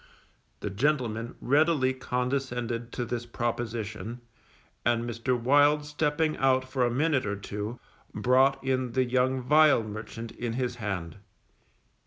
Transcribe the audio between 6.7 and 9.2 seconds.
a minute or two, brought in the